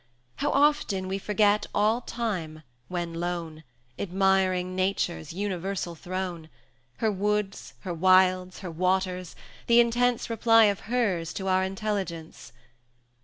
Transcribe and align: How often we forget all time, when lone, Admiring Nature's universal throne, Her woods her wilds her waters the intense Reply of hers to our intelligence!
How 0.37 0.49
often 0.49 1.07
we 1.07 1.19
forget 1.19 1.67
all 1.75 2.01
time, 2.01 2.63
when 2.87 3.13
lone, 3.13 3.63
Admiring 3.99 4.75
Nature's 4.75 5.31
universal 5.31 5.93
throne, 5.93 6.49
Her 6.97 7.11
woods 7.11 7.75
her 7.81 7.93
wilds 7.93 8.61
her 8.61 8.71
waters 8.71 9.35
the 9.67 9.79
intense 9.79 10.27
Reply 10.27 10.63
of 10.63 10.79
hers 10.89 11.33
to 11.33 11.47
our 11.47 11.63
intelligence! 11.63 12.51